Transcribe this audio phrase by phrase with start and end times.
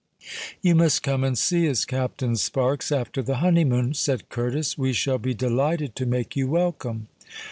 [0.63, 4.75] "You must come and see us, Captain Sparks, after the honeymoon," said Curtis.
[4.75, 7.07] "We shall be delighted to make you welcome."